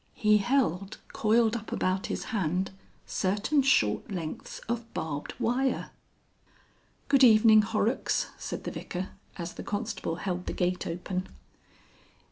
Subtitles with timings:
[0.15, 2.71] He held coiled up about his hand
[3.05, 5.91] certain short lengths of barbed wire.
[7.07, 11.27] "Good evening, Horrocks," said the Vicar as the constable held the gate open.